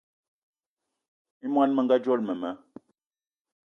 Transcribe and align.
I 1.45 1.53
món 1.53 1.77
menga 1.79 1.97
dzolo 2.03 2.23
mema 2.33 2.51